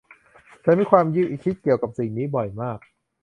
[0.63, 1.05] ฉันมีความ
[1.43, 2.79] คิดเกี่ยวกับสิ่งนี้บ่อยมาก